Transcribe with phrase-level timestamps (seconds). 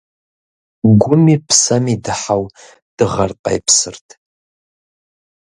[1.01, 2.43] Гуми псэми дыхьэу
[2.97, 4.07] дыгъэр къепсырт.